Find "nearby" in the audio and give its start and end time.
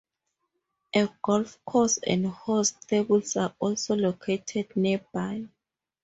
4.75-5.45